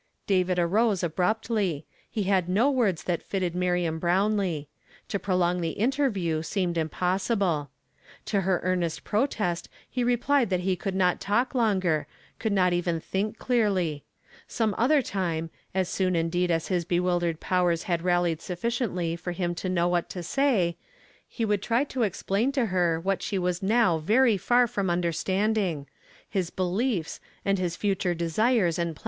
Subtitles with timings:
[0.33, 4.65] "David arose abruptly; he had no words that fitted Miriam Bro wnlee.
[5.09, 7.69] To prolong the interview seemed impossible.
[8.25, 12.07] To her earnest protest he re plied that he could not talk longer,
[12.39, 14.03] could not even think clearly.
[14.47, 19.53] Some other time, as soon indeed as his bewildered powers had rallied sufficiently for hm
[19.53, 20.77] to know what to say,
[21.27, 23.37] he would tr^ to explain" BE HATH SWALLOWED CP DEATH." 325 "g
[26.27, 26.71] his l»l,ofs,a,Hl .„■»
[27.77, 28.99] future desires an.l i